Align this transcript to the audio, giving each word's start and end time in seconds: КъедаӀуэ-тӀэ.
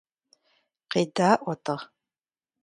КъедаӀуэ-тӀэ. 0.91 1.77